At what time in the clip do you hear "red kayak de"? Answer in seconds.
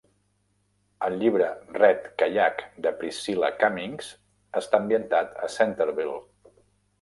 1.75-2.93